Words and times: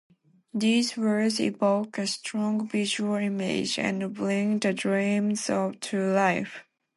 These 0.55 0.97
words 0.97 1.39
evoke 1.39 1.99
a 1.99 2.07
strong 2.07 2.67
visual 2.67 3.17
image 3.17 3.77
and 3.77 4.11
bring 4.11 4.57
the 4.57 4.73
dreams 4.73 5.45
to 5.45 5.79
life. 5.91 6.63